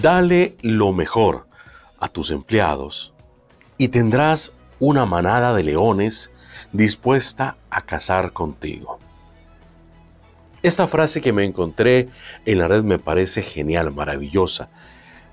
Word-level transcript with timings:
Dale 0.00 0.54
lo 0.62 0.92
mejor 0.92 1.48
a 1.98 2.06
tus 2.06 2.30
empleados 2.30 3.12
y 3.78 3.88
tendrás 3.88 4.52
una 4.78 5.06
manada 5.06 5.52
de 5.56 5.64
leones 5.64 6.30
dispuesta 6.72 7.56
a 7.68 7.80
cazar 7.80 8.32
contigo. 8.32 9.00
Esta 10.62 10.86
frase 10.86 11.20
que 11.20 11.32
me 11.32 11.44
encontré 11.44 12.08
en 12.46 12.58
la 12.58 12.68
red 12.68 12.84
me 12.84 13.00
parece 13.00 13.42
genial, 13.42 13.92
maravillosa, 13.92 14.68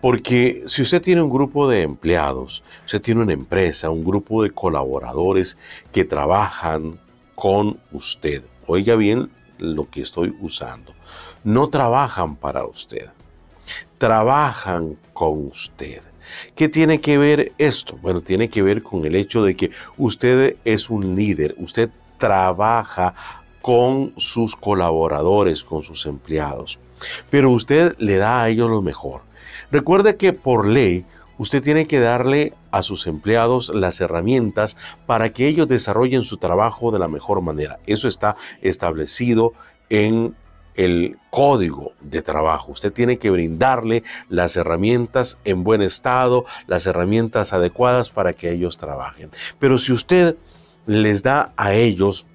porque 0.00 0.64
si 0.66 0.82
usted 0.82 1.02
tiene 1.02 1.22
un 1.22 1.30
grupo 1.30 1.68
de 1.68 1.82
empleados, 1.82 2.64
usted 2.84 3.00
tiene 3.00 3.22
una 3.22 3.34
empresa, 3.34 3.90
un 3.90 4.02
grupo 4.02 4.42
de 4.42 4.50
colaboradores 4.50 5.56
que 5.92 6.04
trabajan 6.04 6.98
con 7.36 7.78
usted, 7.92 8.42
oiga 8.66 8.96
bien 8.96 9.30
lo 9.58 9.88
que 9.88 10.02
estoy 10.02 10.34
usando, 10.40 10.94
no 11.44 11.68
trabajan 11.68 12.34
para 12.34 12.66
usted, 12.66 13.10
trabajan 13.98 14.96
con 15.12 15.46
usted. 15.46 16.00
¿Qué 16.54 16.68
tiene 16.68 17.00
que 17.00 17.18
ver 17.18 17.52
esto? 17.58 17.98
Bueno, 18.00 18.20
tiene 18.20 18.48
que 18.48 18.62
ver 18.62 18.82
con 18.82 19.04
el 19.04 19.16
hecho 19.16 19.42
de 19.42 19.56
que 19.56 19.70
usted 19.96 20.56
es 20.64 20.90
un 20.90 21.16
líder, 21.16 21.54
usted 21.58 21.90
trabaja 22.18 23.14
con 23.62 24.12
sus 24.16 24.56
colaboradores, 24.56 25.64
con 25.64 25.82
sus 25.82 26.06
empleados, 26.06 26.78
pero 27.30 27.50
usted 27.50 27.96
le 27.98 28.16
da 28.16 28.42
a 28.42 28.48
ellos 28.48 28.70
lo 28.70 28.82
mejor. 28.82 29.22
Recuerde 29.70 30.16
que 30.16 30.32
por 30.32 30.66
ley 30.66 31.04
usted 31.38 31.62
tiene 31.62 31.86
que 31.86 32.00
darle 32.00 32.52
a 32.70 32.82
sus 32.82 33.06
empleados 33.06 33.70
las 33.74 34.00
herramientas 34.00 34.76
para 35.06 35.30
que 35.32 35.46
ellos 35.46 35.68
desarrollen 35.68 36.24
su 36.24 36.36
trabajo 36.36 36.90
de 36.90 36.98
la 36.98 37.08
mejor 37.08 37.40
manera. 37.40 37.78
Eso 37.86 38.08
está 38.08 38.36
establecido 38.60 39.52
en 39.88 40.34
el 40.78 41.18
código 41.30 41.92
de 42.00 42.22
trabajo. 42.22 42.72
Usted 42.72 42.92
tiene 42.92 43.18
que 43.18 43.30
brindarle 43.30 44.04
las 44.30 44.56
herramientas 44.56 45.36
en 45.44 45.64
buen 45.64 45.82
estado, 45.82 46.46
las 46.68 46.86
herramientas 46.86 47.52
adecuadas 47.52 48.10
para 48.10 48.32
que 48.32 48.50
ellos 48.52 48.78
trabajen. 48.78 49.30
Pero 49.58 49.76
si 49.76 49.92
usted 49.92 50.36
les 50.86 51.22
da 51.24 51.52
a 51.56 51.74
ellos 51.74 52.26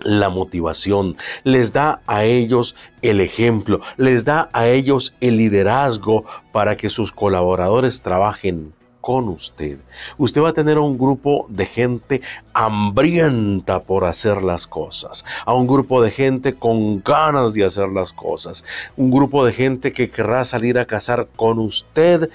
la 0.00 0.30
motivación, 0.30 1.16
les 1.44 1.72
da 1.72 2.02
a 2.08 2.24
ellos 2.24 2.74
el 3.02 3.20
ejemplo, 3.20 3.80
les 3.96 4.24
da 4.24 4.50
a 4.52 4.66
ellos 4.66 5.14
el 5.20 5.36
liderazgo 5.36 6.24
para 6.52 6.76
que 6.76 6.90
sus 6.90 7.12
colaboradores 7.12 8.02
trabajen 8.02 8.74
con 9.00 9.28
usted. 9.28 9.78
Usted 10.18 10.42
va 10.42 10.50
a 10.50 10.54
tener 10.54 10.78
un 10.78 10.98
grupo 10.98 11.46
de 11.48 11.66
gente 11.66 12.20
hambrienta 12.52 13.80
por 13.82 14.04
hacer 14.04 14.42
las 14.42 14.66
cosas, 14.66 15.24
a 15.44 15.54
un 15.54 15.66
grupo 15.66 16.02
de 16.02 16.10
gente 16.10 16.54
con 16.54 17.02
ganas 17.02 17.54
de 17.54 17.64
hacer 17.64 17.88
las 17.88 18.12
cosas, 18.12 18.64
un 18.96 19.10
grupo 19.10 19.44
de 19.44 19.52
gente 19.52 19.92
que 19.92 20.10
querrá 20.10 20.44
salir 20.44 20.78
a 20.78 20.86
cazar 20.86 21.28
con 21.36 21.58
usted 21.58 22.30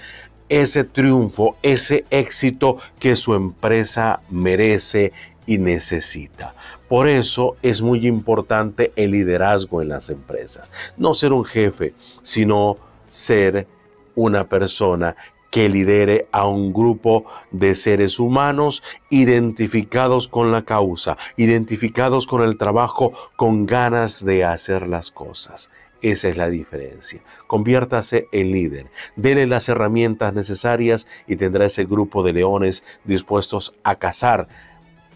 ese 0.50 0.84
triunfo, 0.84 1.56
ese 1.64 2.06
éxito 2.10 2.78
que 3.00 3.16
su 3.16 3.34
empresa 3.34 4.20
merece 4.30 5.12
y 5.48 5.58
necesita. 5.58 6.54
Por 6.88 7.08
eso 7.08 7.56
es 7.64 7.82
muy 7.82 8.06
importante 8.06 8.92
el 8.96 9.12
liderazgo 9.12 9.82
en 9.82 9.90
las 9.90 10.10
empresas. 10.10 10.72
No 10.98 11.14
ser 11.14 11.34
un 11.34 11.46
jefe, 11.46 11.94
sino 12.22 12.78
ser 13.10 13.68
una 14.16 14.48
persona 14.48 15.16
que 15.50 15.70
lidere 15.70 16.28
a 16.32 16.48
un 16.48 16.74
grupo 16.74 17.26
de 17.52 17.76
seres 17.76 18.20
humanos 18.20 18.84
identificados 19.10 20.28
con 20.28 20.52
la 20.52 20.64
causa, 20.64 21.18
identificados 21.38 22.28
con 22.28 22.42
el 22.44 22.58
trabajo, 22.58 23.14
con 23.36 23.66
ganas 23.66 24.26
de 24.26 24.44
hacer 24.44 24.88
las 24.88 25.12
cosas. 25.12 25.70
Esa 26.02 26.30
es 26.30 26.38
la 26.38 26.50
diferencia. 26.50 27.22
Conviértase 27.48 28.28
en 28.32 28.52
líder. 28.52 28.92
Dele 29.16 29.48
las 29.48 29.70
herramientas 29.70 30.34
necesarias 30.34 31.08
y 31.26 31.36
tendrá 31.36 31.66
ese 31.66 31.86
grupo 31.86 32.22
de 32.22 32.34
leones 32.34 32.84
dispuestos 33.06 33.74
a 33.84 33.96
cazar 33.96 34.48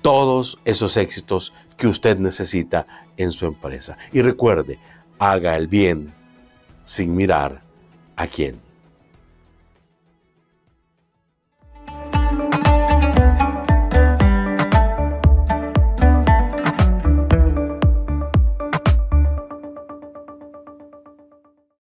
todos 0.01 0.59
esos 0.65 0.97
éxitos 0.97 1.53
que 1.77 1.87
usted 1.87 2.17
necesita 2.17 2.87
en 3.17 3.31
su 3.31 3.45
empresa. 3.45 3.97
Y 4.13 4.21
recuerde, 4.21 4.79
haga 5.19 5.57
el 5.57 5.67
bien 5.67 6.13
sin 6.83 7.15
mirar 7.15 7.61
a 8.15 8.27
quién. 8.27 8.68